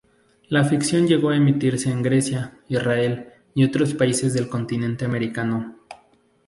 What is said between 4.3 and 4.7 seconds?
del